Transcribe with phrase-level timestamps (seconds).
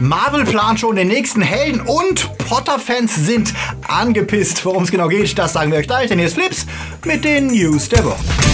[0.00, 3.54] Marvel plant schon den nächsten Helden und Potter-Fans sind
[3.86, 4.64] angepisst.
[4.64, 6.66] Worum es genau geht, das sagen wir euch gleich, denn hier ist Flips
[7.04, 8.53] mit den News der Woche.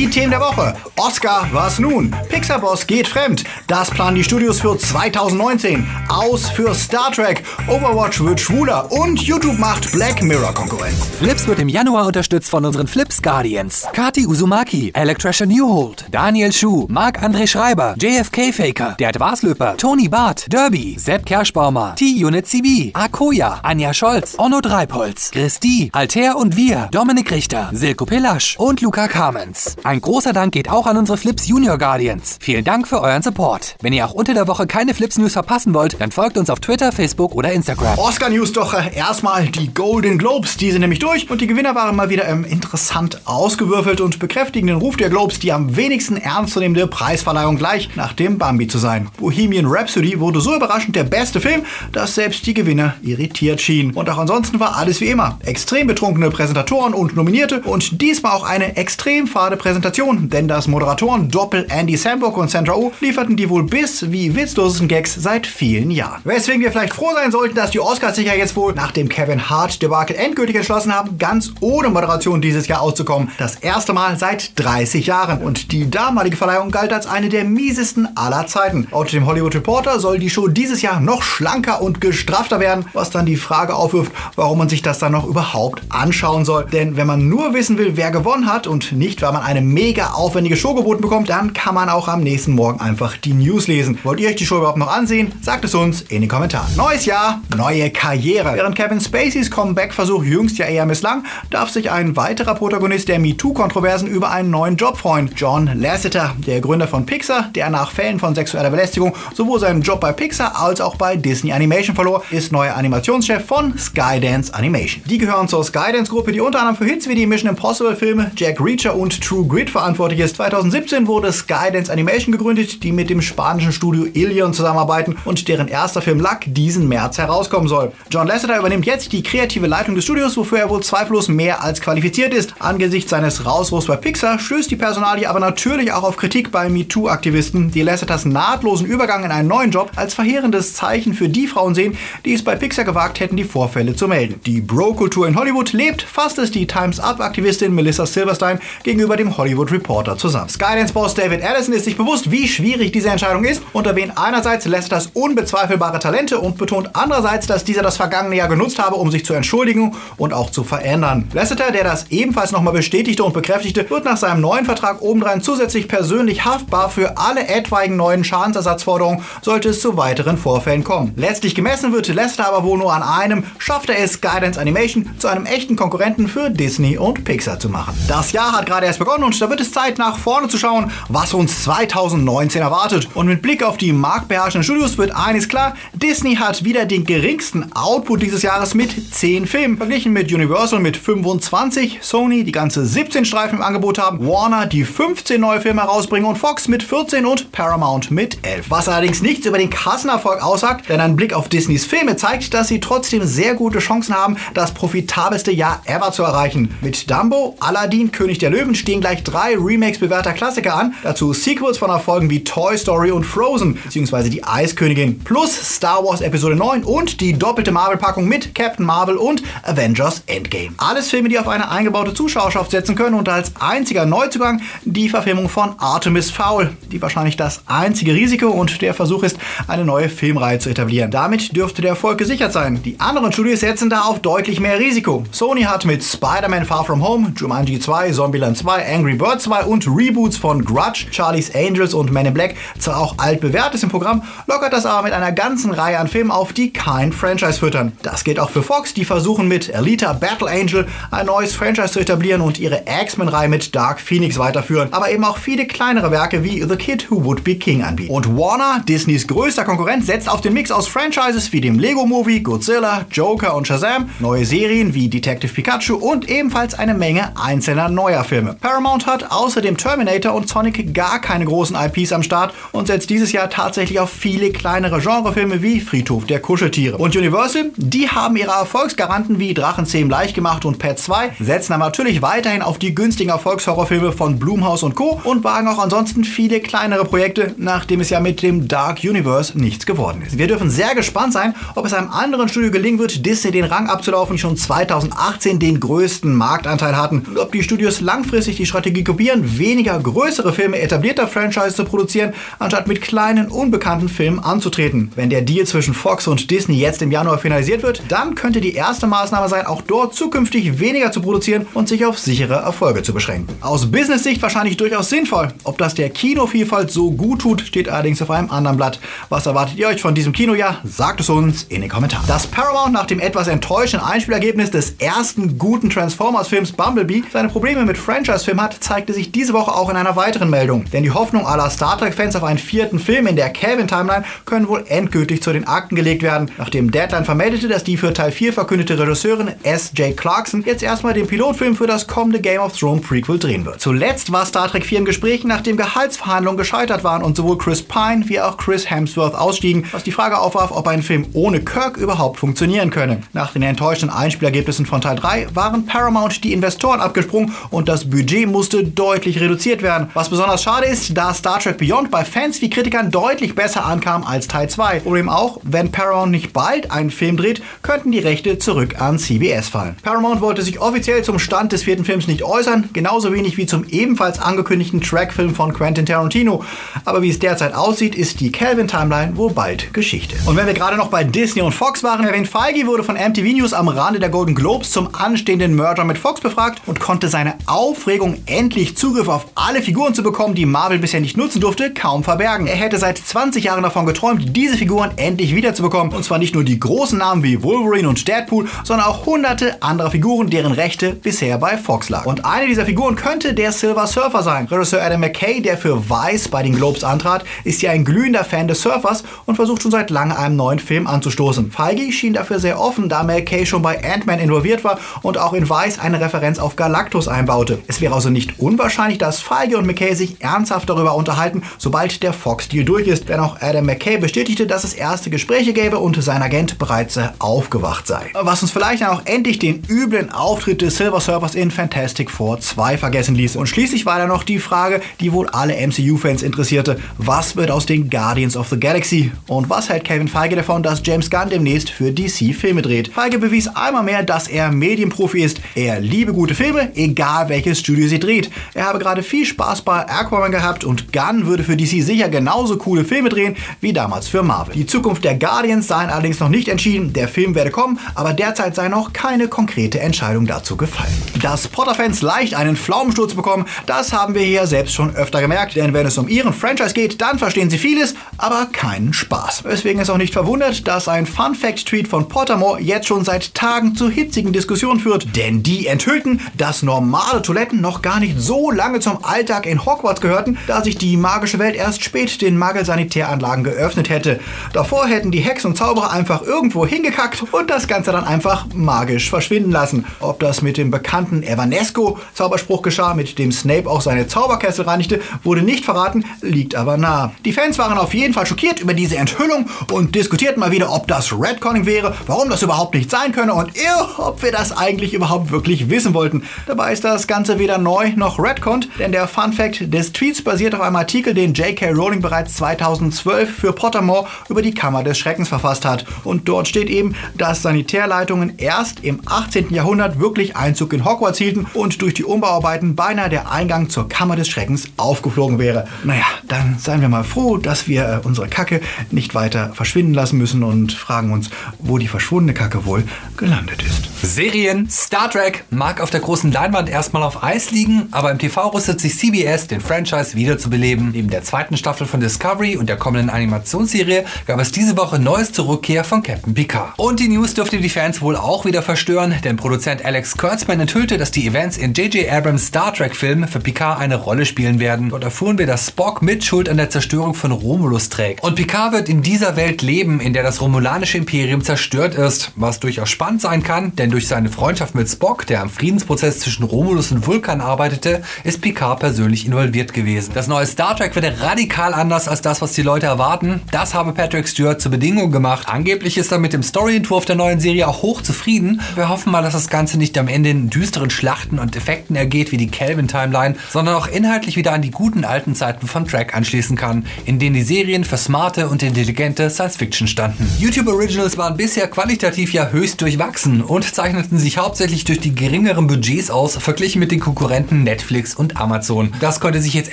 [0.00, 0.74] Die Themen der Woche.
[0.96, 2.10] Oscar, was nun?
[2.30, 3.44] Pixar-Boss geht fremd.
[3.66, 5.86] Das planen die Studios für 2019.
[6.08, 7.42] Aus für Star Trek.
[7.68, 8.90] Overwatch wird schwuler.
[8.90, 10.96] Und YouTube macht Black Mirror Konkurrenz.
[11.18, 13.86] Flips wird im Januar unterstützt von unseren Flips Guardians.
[13.92, 20.96] Kati Uzumaki, Electrician Newhold, Daniel Schuh, Marc-André Schreiber, JFK Faker, Der Dwarslöper, Tony Barth, Derby,
[20.98, 27.68] Sepp Kerschbaumer, T-Unit CB, Akoya, Anja Scholz, Onno Dreipolz, Christi, Alter und wir, Dominik Richter,
[27.74, 29.76] Silko Pillasch und Luca Kamens.
[29.90, 32.38] Ein großer Dank geht auch an unsere Flips Junior Guardians.
[32.40, 33.74] Vielen Dank für euren Support.
[33.82, 36.60] Wenn ihr auch unter der Woche keine Flips News verpassen wollt, dann folgt uns auf
[36.60, 37.98] Twitter, Facebook oder Instagram.
[37.98, 40.56] Oscar News doch äh, erstmal die Golden Globes.
[40.56, 44.68] Die sind nämlich durch und die Gewinner waren mal wieder ähm, interessant ausgewürfelt und bekräftigen
[44.68, 49.08] den Ruf der Globes, die am wenigsten ernstzunehmende Preisverleihung gleich nach dem Bambi zu sein.
[49.18, 53.94] Bohemian Rhapsody wurde so überraschend der beste Film, dass selbst die Gewinner irritiert schienen.
[53.94, 55.40] Und auch ansonsten war alles wie immer.
[55.44, 60.66] Extrem betrunkene Präsentatoren und Nominierte und diesmal auch eine extrem fade Präsentation Präsentation, denn das
[60.66, 65.92] Moderatoren-Doppel Andy Samberg und Sandra Oh lieferten die wohl bis wie witzlosesten Gags seit vielen
[65.92, 66.20] Jahren.
[66.24, 69.08] Weswegen wir vielleicht froh sein sollten, dass die Oscars sich ja jetzt wohl nach dem
[69.08, 73.30] Kevin Hart-Debakel endgültig entschlossen haben, ganz ohne Moderation dieses Jahr auszukommen.
[73.38, 75.40] Das erste Mal seit 30 Jahren.
[75.40, 78.88] Und die damalige Verleihung galt als eine der miesesten aller Zeiten.
[78.90, 83.10] Laut dem Hollywood Reporter soll die Show dieses Jahr noch schlanker und gestrafter werden, was
[83.10, 86.64] dann die Frage aufwirft, warum man sich das dann noch überhaupt anschauen soll.
[86.64, 90.10] Denn wenn man nur wissen will, wer gewonnen hat und nicht, weil man eine mega
[90.10, 93.98] aufwendige Show geboten bekommt, dann kann man auch am nächsten Morgen einfach die News lesen.
[94.02, 95.32] Wollt ihr euch die Show überhaupt noch ansehen?
[95.42, 96.74] Sagt es uns in den Kommentaren.
[96.76, 98.54] Neues Jahr, neue Karriere.
[98.54, 104.08] Während Kevin Spaceys Comeback-Versuch jüngst ja eher misslang, darf sich ein weiterer Protagonist der MeToo-Kontroversen
[104.08, 105.30] über einen neuen Job freuen.
[105.36, 110.00] John Lasseter, der Gründer von Pixar, der nach Fällen von sexueller Belästigung sowohl seinen Job
[110.00, 115.02] bei Pixar als auch bei Disney Animation verlor, ist neuer Animationschef von Skydance Animation.
[115.06, 118.94] Die gehören zur Skydance-Gruppe, die unter anderem für Hits wie die Mission Impossible-Filme Jack Reacher
[118.94, 120.36] und True Grit verantwortlich ist.
[120.36, 126.00] 2017 wurde Skydance Animation gegründet, die mit dem spanischen Studio Ilion zusammenarbeiten und deren erster
[126.00, 127.90] Film Luck diesen März herauskommen soll.
[128.10, 131.80] John Lasseter übernimmt jetzt die kreative Leitung des Studios, wofür er wohl zweifellos mehr als
[131.80, 132.54] qualifiziert ist.
[132.60, 137.72] Angesichts seines Rauswurfs bei Pixar stößt die Personalie aber natürlich auch auf Kritik bei MeToo-Aktivisten,
[137.72, 141.98] die Lasseters nahtlosen Übergang in einen neuen Job als verheerendes Zeichen für die Frauen sehen,
[142.24, 144.40] die es bei Pixar gewagt hätten, die Vorfälle zu melden.
[144.46, 149.72] Die Bro-Kultur in Hollywood lebt, fasst es die Times Up-Aktivistin Melissa Silverstein gegenüber dem Hollywood
[149.72, 150.50] Reporter zusammen.
[150.50, 155.08] Skydance-Boss David Allison ist sich bewusst, wie schwierig diese Entscheidung ist und erwähnt einerseits Lasseters
[155.14, 159.32] unbezweifelbare Talente und betont andererseits, dass dieser das vergangene Jahr genutzt habe, um sich zu
[159.32, 161.26] entschuldigen und auch zu verändern.
[161.32, 165.88] Lasseter, der das ebenfalls nochmal bestätigte und bekräftigte, wird nach seinem neuen Vertrag obendrein zusätzlich
[165.88, 171.14] persönlich haftbar für alle etwaigen neuen Schadensersatzforderungen, sollte es zu weiteren Vorfällen kommen.
[171.16, 175.28] Letztlich gemessen wird Lasseter aber wohl nur an einem, schafft er es, Skydance Animation zu
[175.28, 177.94] einem echten Konkurrenten für Disney und Pixar zu machen.
[178.06, 180.90] Das Jahr hat gerade erst begonnen und da wird es Zeit, nach vorne zu schauen,
[181.08, 183.08] was uns 2019 erwartet.
[183.14, 187.72] Und mit Blick auf die marktbeherrschenden Studios wird eines klar, Disney hat wieder den geringsten
[187.74, 189.76] Output dieses Jahres mit 10 Filmen.
[189.76, 194.84] Verglichen mit Universal mit 25, Sony die ganze 17 Streifen im Angebot haben, Warner die
[194.84, 198.66] 15 neue Filme herausbringen und Fox mit 14 und Paramount mit 11.
[198.70, 202.68] Was allerdings nichts über den Kassenerfolg aussagt, denn ein Blick auf Disneys Filme zeigt, dass
[202.68, 206.74] sie trotzdem sehr gute Chancen haben, das profitabelste Jahr ever zu erreichen.
[206.80, 210.94] Mit Dumbo, Aladdin, König der Löwen stehen gleich drei Remakes bewährter Klassiker an.
[211.02, 216.20] Dazu Sequels von Erfolgen wie Toy Story und Frozen, beziehungsweise die Eiskönigin, plus Star Wars
[216.20, 220.70] Episode 9 und die doppelte Marvel-Packung mit Captain Marvel und Avengers Endgame.
[220.76, 225.48] Alles Filme, die auf eine eingebaute Zuschauerschaft setzen können und als einziger Neuzugang die Verfilmung
[225.48, 229.38] von Artemis Fowl, die wahrscheinlich das einzige Risiko und der Versuch ist,
[229.68, 231.10] eine neue Filmreihe zu etablieren.
[231.10, 232.82] Damit dürfte der Erfolg gesichert sein.
[232.82, 235.24] Die anderen Studios setzen da auf deutlich mehr Risiko.
[235.30, 239.86] Sony hat mit Spider-Man Far From Home, Jumanji 2, Zombieland 2, Angry Birds 2 und
[239.86, 244.72] Reboots von Grudge, Charlie's Angels und Men in Black zwar auch altbewährtes im Programm, lockert
[244.72, 247.92] das aber mit einer ganzen Reihe an Filmen auf, die kein Franchise füttern.
[248.02, 252.00] Das gilt auch für Fox, die versuchen mit Alita Battle Angel ein neues Franchise zu
[252.00, 256.62] etablieren und ihre X-Men-Reihe mit Dark Phoenix weiterführen, aber eben auch viele kleinere Werke wie
[256.62, 258.12] The Kid Who Would Be King anbieten.
[258.12, 262.40] Und Warner, Disneys größter Konkurrent, setzt auf den Mix aus Franchises wie dem Lego Movie,
[262.40, 268.24] Godzilla, Joker und Shazam, neue Serien wie Detective Pikachu und ebenfalls eine Menge einzelner neuer
[268.24, 268.56] Filme.
[268.60, 273.10] Paramount Paramount hat außerdem Terminator und Sonic gar keine großen IPs am Start und setzt
[273.10, 276.98] dieses Jahr tatsächlich auf viele kleinere Genrefilme wie Friedhof der Kuscheltiere.
[276.98, 281.84] Und Universal, die haben ihre Erfolgsgaranten wie Drachenzähm leicht gemacht und Pet 2, setzen aber
[281.84, 285.20] natürlich weiterhin auf die günstigen Erfolgshorrorfilme von Blumhouse und Co.
[285.24, 289.86] und wagen auch ansonsten viele kleinere Projekte, nachdem es ja mit dem Dark Universe nichts
[289.86, 290.38] geworden ist.
[290.38, 293.88] Wir dürfen sehr gespannt sein, ob es einem anderen Studio gelingen wird, Disney den Rang
[293.88, 297.20] abzulaufen, die schon 2018 den größten Marktanteil hatten.
[297.20, 302.34] Und ob die Studios langfristig die Strategie kopieren, weniger größere Filme etablierter Franchise zu produzieren,
[302.58, 305.12] anstatt mit kleinen, unbekannten Filmen anzutreten.
[305.14, 308.74] Wenn der Deal zwischen Fox und Disney jetzt im Januar finalisiert wird, dann könnte die
[308.74, 313.14] erste Maßnahme sein, auch dort zukünftig weniger zu produzieren und sich auf sichere Erfolge zu
[313.14, 313.54] beschränken.
[313.60, 315.48] Aus Business-Sicht wahrscheinlich durchaus sinnvoll.
[315.64, 319.00] Ob das der Kinovielfalt so gut tut, steht allerdings auf einem anderen Blatt.
[319.28, 320.80] Was erwartet ihr euch von diesem Kinojahr?
[320.84, 322.26] Sagt es uns in den Kommentaren.
[322.26, 327.98] Dass Paramount nach dem etwas enttäuschenden Einspielergebnis des ersten guten Transformers-Films Bumblebee seine Probleme mit
[327.98, 330.84] Franchise-Filmen hat, zeigte sich diese Woche auch in einer weiteren Meldung.
[330.92, 334.84] Denn die Hoffnung aller Star Trek-Fans auf einen vierten Film in der Calvin-Timeline können wohl
[334.88, 338.98] endgültig zu den Akten gelegt werden, nachdem Deadline vermeldete, dass die für Teil 4 verkündete
[338.98, 340.16] Regisseurin S.J.
[340.16, 343.80] Clarkson jetzt erstmal den Pilotfilm für das kommende Game of Thrones Prequel drehen wird.
[343.80, 348.28] Zuletzt war Star Trek 4 in Gesprächen, nachdem Gehaltsverhandlungen gescheitert waren und sowohl Chris Pine
[348.28, 352.38] wie auch Chris Hemsworth ausstiegen, was die Frage aufwarf, ob ein Film ohne Kirk überhaupt
[352.38, 353.20] funktionieren könne.
[353.32, 358.48] Nach den enttäuschenden Einspielergebnissen von Teil 3 waren Paramount die Investoren abgesprungen und das Budget
[358.60, 360.10] musste deutlich reduziert werden.
[360.12, 364.22] Was besonders schade ist, da Star Trek Beyond bei Fans wie Kritikern deutlich besser ankam
[364.22, 365.00] als Teil 2.
[365.00, 369.70] Problem auch, wenn Paramount nicht bald einen Film dreht, könnten die Rechte zurück an CBS
[369.70, 369.96] fallen.
[370.02, 373.86] Paramount wollte sich offiziell zum Stand des vierten Films nicht äußern, genauso wenig wie zum
[373.88, 376.62] ebenfalls angekündigten Trackfilm von Quentin Tarantino.
[377.06, 380.36] Aber wie es derzeit aussieht, ist die Calvin Timeline wohl bald Geschichte.
[380.44, 383.56] Und wenn wir gerade noch bei Disney und Fox waren, Kevin Feige wurde von MTV
[383.56, 387.54] News am Rande der Golden Globes zum anstehenden Merger mit Fox befragt und konnte seine
[387.64, 392.24] Aufregung, endlich Zugriff auf alle Figuren zu bekommen, die Marvel bisher nicht nutzen durfte, kaum
[392.24, 392.66] verbergen.
[392.66, 396.12] Er hätte seit 20 Jahren davon geträumt, diese Figuren endlich wiederzubekommen.
[396.12, 400.10] Und zwar nicht nur die großen Namen wie Wolverine und Deadpool, sondern auch hunderte anderer
[400.10, 402.26] Figuren, deren Rechte bisher bei Fox lag.
[402.26, 404.66] Und eine dieser Figuren könnte der Silver Surfer sein.
[404.66, 408.68] Regisseur Adam McKay, der für Vice bei den Globes antrat, ist ja ein glühender Fan
[408.68, 411.70] des Surfers und versucht schon seit langem einen neuen Film anzustoßen.
[411.70, 415.68] Feige schien dafür sehr offen, da McKay schon bei Ant-Man involviert war und auch in
[415.68, 417.78] Vice eine Referenz auf Galactus einbaute.
[417.86, 422.32] Es wäre also nicht unwahrscheinlich, dass Feige und McKay sich ernsthaft darüber unterhalten, sobald der
[422.32, 423.28] Fox-Deal durch ist.
[423.28, 428.06] Denn auch Adam McKay bestätigte, dass es erste Gespräche gäbe und sein Agent bereits aufgewacht
[428.06, 428.30] sei.
[428.34, 432.60] Was uns vielleicht dann auch endlich den üblen Auftritt des Silver Surfers in Fantastic Four
[432.60, 433.56] 2 vergessen ließ.
[433.56, 436.98] Und schließlich war da noch die Frage, die wohl alle MCU-Fans interessierte.
[437.18, 439.32] Was wird aus den Guardians of the Galaxy?
[439.48, 443.08] Und was hält Kevin Feige davon, dass James Gunn demnächst für DC Filme dreht?
[443.08, 445.60] Feige bewies einmal mehr, dass er Medienprofi ist.
[445.74, 448.29] Er liebe gute Filme, egal welches Studio sie dreht.
[448.74, 452.76] Er habe gerade viel Spaß bei Aquaman gehabt und Gunn würde für DC sicher genauso
[452.76, 454.74] coole Filme drehen wie damals für Marvel.
[454.74, 457.12] Die Zukunft der Guardians sei allerdings noch nicht entschieden.
[457.12, 461.12] Der Film werde kommen, aber derzeit sei noch keine konkrete Entscheidung dazu gefallen.
[461.42, 465.92] Dass Potter-Fans leicht einen Pflaumensturz bekommen, das haben wir hier selbst schon öfter gemerkt, denn
[465.92, 469.64] wenn es um ihren Franchise geht, dann verstehen sie vieles, aber keinen Spaß.
[469.64, 474.08] Deswegen ist auch nicht verwundert, dass ein Fun-Fact-Tweet von Pottermore jetzt schon seit Tagen zu
[474.08, 479.24] hitzigen Diskussionen führt, denn die enthüllten, dass normale Toiletten noch gar nicht so lange zum
[479.24, 484.40] Alltag in Hogwarts gehörten, da sich die magische Welt erst spät den Magelsanitäranlagen geöffnet hätte.
[484.72, 489.30] Davor hätten die Hexen und Zauberer einfach irgendwo hingekackt und das Ganze dann einfach magisch
[489.30, 490.04] verschwinden lassen.
[490.20, 495.62] Ob das mit dem bekannten Evanesco-Zauberspruch geschah, mit dem Snape auch seine Zauberkessel reinigte, wurde
[495.62, 497.32] nicht verraten, liegt aber nah.
[497.44, 501.08] Die Fans waren auf jeden Fall schockiert über diese Enthüllung und diskutierten mal wieder, ob
[501.08, 505.14] das Redconning wäre, warum das überhaupt nicht sein könne und ew, ob wir das eigentlich
[505.14, 506.42] überhaupt wirklich wissen wollten.
[506.66, 510.74] Dabei ist das Ganze weder neu noch Redcon, denn der Fun Fact des Tweets basiert
[510.74, 511.90] auf einem Artikel, den J.K.
[511.90, 516.04] Rowling bereits 2012 für Pottermore über die Kammer des Schreckens verfasst hat.
[516.24, 519.72] Und dort steht eben, dass Sanitärleitungen erst im 18.
[519.72, 524.36] Jahrhundert wirklich Einzug in Hogwarts hielten und durch die Umbauarbeiten beinahe der Eingang zur Kammer
[524.36, 525.86] des Schreckens aufgeflogen wäre.
[526.04, 530.38] Naja, dann seien wir mal froh, dass wir äh, unsere Kacke nicht weiter verschwinden lassen
[530.38, 533.04] müssen und fragen uns, wo die verschwundene Kacke wohl
[533.36, 534.08] gelandet ist.
[534.22, 538.68] Serien Star Trek mag auf der großen Leinwand erstmal auf Eis liegen, aber im TV
[538.68, 541.10] rüstet sich CBS, den Franchise wiederzubeleben.
[541.12, 545.52] Neben der zweiten Staffel von Discovery und der kommenden Animationsserie gab es diese Woche Neues
[545.52, 546.98] zur Rückkehr von Captain Picard.
[546.98, 551.18] Und die News dürfte die Fans wohl auch wieder verstören, denn Produzent Alex Kurtzman enthüllte,
[551.18, 552.30] dass die Events in J.J.
[552.30, 555.10] Abrams Star Trek Film für Picard eine Rolle spielen werden.
[555.10, 558.42] Dort erfuhren wir, dass Spock mit Schuld an der Zerstörung von Romulus trägt.
[558.42, 562.80] Und Picard wird in dieser Welt leben, in der das romulanische Imperium zerstört ist, was
[562.80, 567.12] durchaus spannend sein kann, denn durch seine Freundschaft mit Spock, der am Friedensprozess zwischen Romulus
[567.12, 570.32] und Vulkan arbeitete, ist Picard persönlich involviert gewesen.
[570.34, 573.62] Das neue Star Trek wird radikal anders als das, was die Leute erwarten.
[573.70, 575.66] Das habe Patrick Stewart zur Bedingung gemacht.
[575.66, 578.82] Angeblich ist er mit dem Storyentwurf der neuen Serie auch hoch zufrieden.
[578.96, 582.52] Wir hoffen mal, dass das Ganze nicht am Ende in düsteren Schlachten und Effekten ergeht
[582.52, 586.76] wie die Kelvin-Timeline, sondern auch inhaltlich wieder an die guten alten Zeiten von Trek anschließen
[586.76, 590.46] kann, in denen die Serien für smarte und intelligente Science-Fiction standen.
[590.58, 595.86] YouTube Originals waren bisher qualitativ ja höchst durchwachsen und zeichneten sich hauptsächlich durch die geringeren
[595.86, 599.12] Budgets aus, verglichen mit den Konkurrenten Netflix und Amazon.
[599.20, 599.92] Das konnte sich jetzt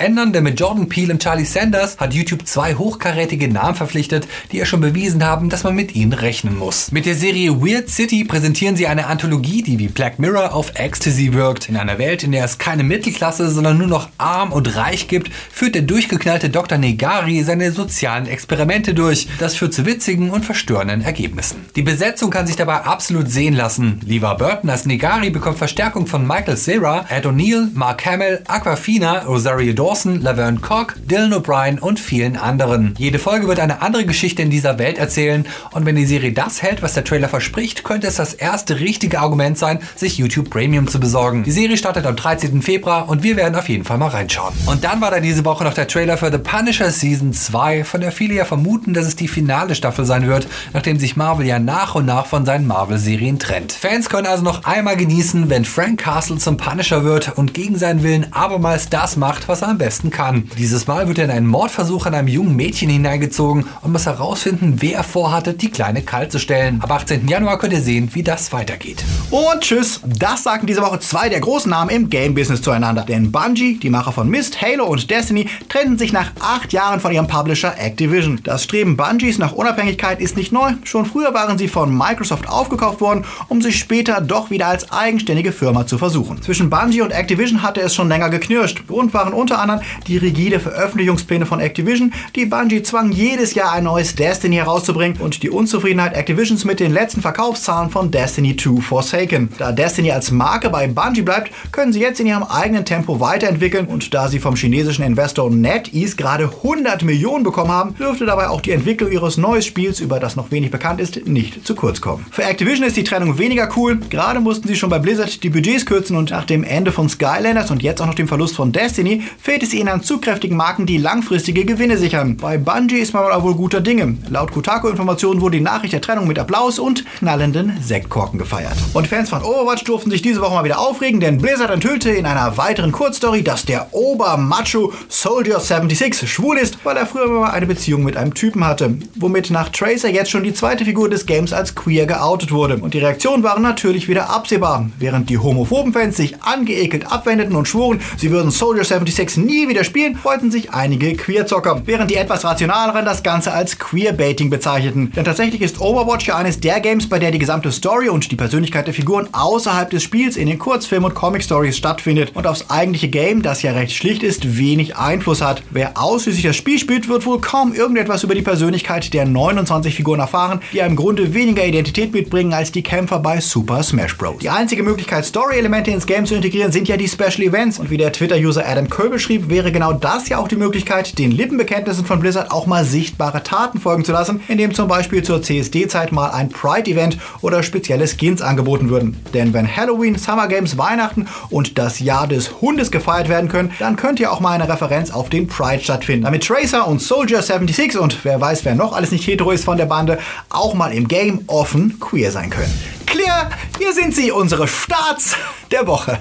[0.00, 4.58] ändern, denn mit Jordan Peele und Charlie Sanders hat YouTube zwei hochkarätige Namen verpflichtet, die
[4.58, 6.92] ja schon bewiesen haben, dass man mit ihnen rechnen muss.
[6.92, 11.32] Mit der Serie Weird City präsentieren sie eine Anthologie, die wie Black Mirror auf Ecstasy
[11.32, 11.68] wirkt.
[11.68, 15.30] In einer Welt, in der es keine Mittelklasse, sondern nur noch arm und reich gibt,
[15.50, 16.78] führt der durchgeknallte Dr.
[16.78, 19.28] Negari seine sozialen Experimente durch.
[19.38, 21.64] Das führt zu witzigen und verstörenden Ergebnissen.
[21.76, 24.00] Die Besetzung kann sich dabei absolut sehen lassen.
[24.04, 29.72] Levar Burton als Negari bekommt Verstärkung von Michael Cera, Ed O'Neill, Mark Hamill, Aquafina, Rosario
[29.72, 32.94] Dawson, Laverne Cock, Dylan O'Brien und vielen anderen.
[32.98, 36.62] Jede Folge wird eine andere Geschichte in dieser Welt erzählen und wenn die Serie das
[36.62, 40.88] hält, was der Trailer verspricht, könnte es das erste richtige Argument sein, sich YouTube Premium
[40.88, 41.44] zu besorgen.
[41.44, 42.62] Die Serie startet am 13.
[42.62, 44.54] Februar und wir werden auf jeden Fall mal reinschauen.
[44.66, 48.00] Und dann war da diese Woche noch der Trailer für The Punisher Season 2, von
[48.00, 51.58] der viele ja vermuten, dass es die finale Staffel sein wird, nachdem sich Marvel ja
[51.58, 53.72] nach und nach von seinen Marvel-Serien trennt.
[53.72, 58.04] Fans können also noch einmal genießen, wenn Frank Castle zum Punisher wird und gegen seinen
[58.04, 60.48] Willen abermals das macht, was er am besten kann.
[60.56, 64.76] Dieses Mal wird er in einen Mordversuch an einem jungen Mädchen hineingezogen und muss herausfinden,
[64.78, 66.80] wer vorhatte, die Kleine kalt zu stellen.
[66.80, 67.26] Ab 18.
[67.26, 69.02] Januar könnt ihr sehen, wie das weitergeht.
[69.32, 70.00] Und tschüss.
[70.04, 73.02] Das sagten diese Woche zwei der großen Namen im Game-Business zueinander.
[73.02, 77.10] Denn Bungie, die Macher von Myst, Halo und Destiny, trennten sich nach acht Jahren von
[77.10, 78.38] ihrem Publisher Activision.
[78.44, 80.74] Das Streben Bungies nach Unabhängigkeit ist nicht neu.
[80.84, 85.50] Schon früher waren sie von Microsoft aufgekauft worden, um sich später doch wieder als eigenständige
[85.50, 86.40] Firma zu versuchen.
[86.40, 88.86] Zwischen Bungie und Activision hatte es schon länger geknirscht.
[88.86, 93.84] Grund waren unter anderem die rigide Veröffentlichungspläne von Activision, die Bungie zwang, jedes Jahr ein
[93.84, 99.48] neues Destiny herauszubringen und die Unzufriedenheit Activisions mit den letzten Verkaufszahlen von Destiny 2 Forsaken.
[99.58, 103.86] Da Destiny als Marke bei Bungie bleibt, können sie jetzt in ihrem eigenen Tempo weiterentwickeln
[103.86, 108.60] und da sie vom chinesischen Investor NetEase gerade 100 Millionen bekommen haben, dürfte dabei auch
[108.60, 112.26] die Entwicklung ihres neuen Spiels, über das noch wenig bekannt ist, nicht zu kurz kommen.
[112.30, 113.98] Für Activision ist die Trennung weniger cool.
[114.10, 117.70] Gerade mussten sie schon bei Blizzard die Budgets kürzen und nach dem Ende von Skylanders
[117.70, 120.98] und jetzt auch noch dem Verlust von Destiny fehlt es ihnen an zugkräftigen Marken, die
[120.98, 122.36] langfristige Gewinne sichern.
[122.36, 124.16] Bei Bungie ist man aber wohl guter Dinge.
[124.28, 128.74] Laut Kotaku-Informationen wurde die Nachricht der Trennung mit Applaus und knallenden Sektkorken gefeiert.
[128.92, 132.26] Und Fans von Overwatch durften sich diese Woche mal wieder aufregen, denn Blizzard enthüllte in
[132.26, 137.66] einer weiteren Kurzstory, dass der Obermacho Soldier 76 schwul ist, weil er früher mal eine
[137.66, 138.96] Beziehung mit einem Typen hatte.
[139.14, 142.78] Womit nach Tracer jetzt schon die zweite Figur des Games als queer geoutet wurde.
[142.78, 144.90] Und die Reaktionen waren natürlich wieder absehbar.
[144.98, 149.84] Während die homophoben Fans sich angeekelt abwendeten und schworen, sie würden Soldier 76 nie wieder
[149.84, 151.82] spielen, freuten sich einige Queerzocker.
[151.84, 155.12] Während die etwas rationaleren das Ganze als Queerbaiting bezeichneten.
[155.14, 158.36] Denn tatsächlich ist Overwatch ja eines der Games, bei der die gesamte Story und die
[158.36, 163.08] Persönlichkeit der Figuren außerhalb des Spiels in den Kurzfilmen und Comic-Stories stattfindet und aufs eigentliche
[163.08, 165.62] Game, das ja recht schlicht ist, wenig Einfluss hat.
[165.70, 170.20] Wer ausschließlich das Spiel spielt, wird wohl kaum irgendetwas über die Persönlichkeit der 29 Figuren
[170.20, 174.38] erfahren, die ja im Grunde weniger Identität mitbringen als die Kämpfer bei Super Smash Bros.
[174.38, 177.96] Die einzige Möglichkeit, Story-Elemente ins Game zu integrieren, sind ja die Special Events und wie
[177.96, 182.20] der Twitter-User Adam Köbel schrieb, wäre genau das ja auch die Möglichkeit, den Lippenbekenntnissen von
[182.20, 186.48] Blizzard auch mal sichtbare Taten folgen zu lassen, indem zum Beispiel zur CSD-Zeit mal ein
[186.48, 189.16] Pride-Event oder spezielle Skins angeboten würden.
[189.34, 193.96] Denn wenn Halloween, Summer Games, Weihnachten und das Jahr des Hundes gefeiert werden können, dann
[193.96, 196.24] könnte ja auch mal eine Referenz auf den Pride stattfinden.
[196.24, 199.76] Damit Tracer und Soldier 76 und wer weiß, wer noch alles nicht hetero ist von
[199.76, 200.18] der Bande,
[200.50, 202.97] auch mal im Game offen queer sein können.
[203.10, 205.34] Clear, hier sind sie, unsere Starts
[205.70, 206.18] der Woche.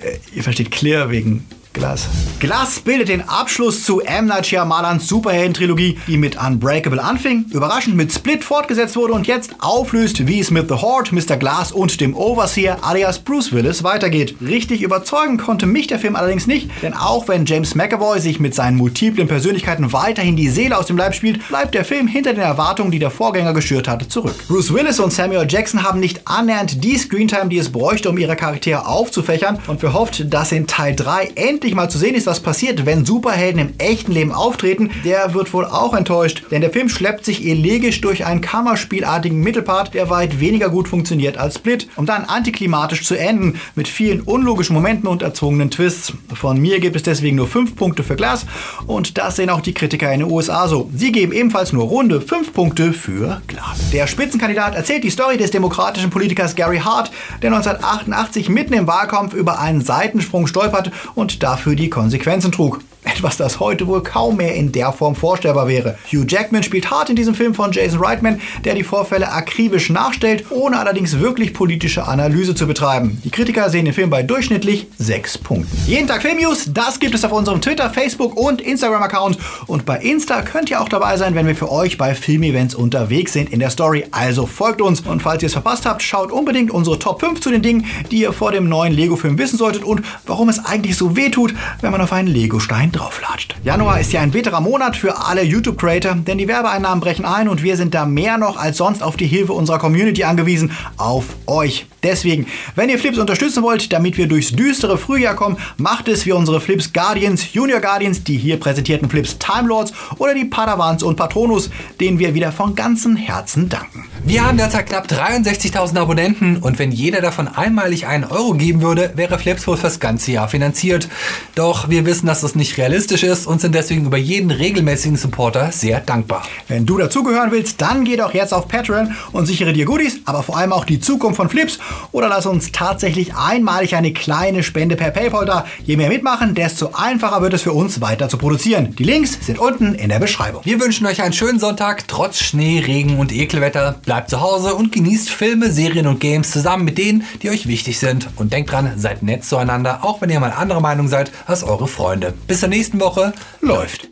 [0.00, 2.08] Äh, ihr versteht Clear wegen Glass.
[2.38, 4.26] Glass bildet den Abschluss zu M.
[4.26, 10.26] Night Shyamalans Superhelden-Trilogie, die mit Unbreakable anfing, überraschend mit Split fortgesetzt wurde und jetzt auflöst,
[10.26, 11.36] wie es mit The Horde, Mr.
[11.36, 14.36] Glass und dem Overseer alias Bruce Willis weitergeht.
[14.40, 18.54] Richtig überzeugen konnte mich der Film allerdings nicht, denn auch wenn James McAvoy sich mit
[18.54, 22.42] seinen multiplen Persönlichkeiten weiterhin die Seele aus dem Leib spielt, bleibt der Film hinter den
[22.42, 24.36] Erwartungen, die der Vorgänger geschürt hatte, zurück.
[24.46, 28.36] Bruce Willis und Samuel Jackson haben nicht annähernd die Screentime, die es bräuchte, um ihre
[28.36, 32.26] Charaktere aufzufächern und wir hofft, dass in Teil 3 endlich endlich mal zu sehen ist,
[32.26, 36.42] was passiert, wenn Superhelden im echten Leben auftreten, der wird wohl auch enttäuscht.
[36.50, 41.38] Denn der Film schleppt sich elegisch durch einen Kammerspielartigen Mittelpart, der weit weniger gut funktioniert
[41.38, 46.12] als Split, um dann antiklimatisch zu enden, mit vielen unlogischen Momenten und erzwungenen Twists.
[46.34, 48.44] Von mir gibt es deswegen nur 5 Punkte für Glass
[48.86, 50.90] und das sehen auch die Kritiker in den USA so.
[50.94, 53.90] Sie geben ebenfalls nur runde 5 Punkte für Glass.
[53.90, 59.32] Der Spitzenkandidat erzählt die Story des demokratischen Politikers Gary Hart, der 1988 mitten im Wahlkampf
[59.32, 62.80] über einen Seitensprung stolperte und dafür die Konsequenzen trug.
[63.04, 65.98] Etwas, das heute wohl kaum mehr in der Form vorstellbar wäre.
[66.10, 70.46] Hugh Jackman spielt hart in diesem Film von Jason Reitman, der die Vorfälle akribisch nachstellt,
[70.50, 73.20] ohne allerdings wirklich politische Analyse zu betreiben.
[73.24, 75.76] Die Kritiker sehen den Film bei durchschnittlich 6 Punkten.
[75.86, 79.38] Jeden Tag Filmnews, das gibt es auf unserem Twitter, Facebook und Instagram-Account.
[79.66, 83.32] Und bei Insta könnt ihr auch dabei sein, wenn wir für euch bei Filmevents unterwegs
[83.32, 84.06] sind in der Story.
[84.10, 85.00] Also folgt uns.
[85.00, 88.20] Und falls ihr es verpasst habt, schaut unbedingt unsere Top 5 zu den Dingen, die
[88.20, 91.92] ihr vor dem neuen Lego-Film wissen solltet und warum es eigentlich so weh tut, wenn
[91.92, 93.56] man auf einen Lego-Stein drauflatscht.
[93.64, 97.62] Januar ist ja ein bitterer Monat für alle YouTube-Creator, denn die Werbeeinnahmen brechen ein und
[97.62, 101.86] wir sind da mehr noch als sonst auf die Hilfe unserer Community angewiesen, auf euch.
[102.04, 106.32] Deswegen, wenn ihr Flips unterstützen wollt, damit wir durchs düstere Frühjahr kommen, macht es wie
[106.32, 111.16] unsere Flips Guardians, Junior Guardians, die hier präsentierten Flips Time Lords oder die Padawans und
[111.16, 111.70] Patronus,
[112.00, 114.04] denen wir wieder von ganzem Herzen danken.
[114.22, 119.12] Wir haben derzeit knapp 63.000 Abonnenten und wenn jeder davon einmalig einen Euro geben würde,
[119.16, 121.08] wäre Flips wohl fürs ganze Jahr finanziert.
[121.54, 125.72] Doch wir wissen, dass das nicht realistisch ist und sind deswegen über jeden regelmäßigen Supporter
[125.72, 126.42] sehr dankbar.
[126.68, 130.42] Wenn du dazugehören willst, dann geh doch jetzt auf Patreon und sichere dir Goodies, aber
[130.42, 131.78] vor allem auch die Zukunft von Flips
[132.12, 135.64] oder lass uns tatsächlich einmalig eine kleine Spende per PayPal da.
[135.86, 138.94] Je mehr mitmachen, desto einfacher wird es für uns weiter zu produzieren.
[138.98, 140.60] Die Links sind unten in der Beschreibung.
[140.66, 143.98] Wir wünschen euch einen schönen Sonntag, trotz Schnee, Regen und Ekelwetter.
[144.04, 147.98] Bleibt zu Hause und genießt Filme, Serien und Games zusammen mit denen, die euch wichtig
[147.98, 148.28] sind.
[148.36, 151.88] Und denkt dran, seid nett zueinander, auch wenn ihr mal anderer Meinung seid als eure
[151.88, 152.34] Freunde.
[152.46, 153.32] Bis zur nächsten Woche.
[153.60, 154.08] Läuft.